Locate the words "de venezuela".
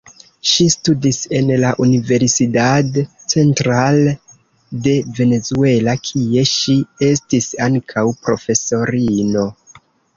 4.89-5.97